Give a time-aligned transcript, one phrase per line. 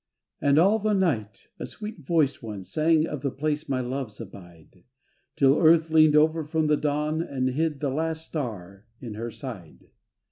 [0.41, 4.83] And all the night a sweet voiced one, Sang of the place my loves abide,
[5.35, 9.91] 'Til Earth leaned over from the dawn And hid the last star in her side.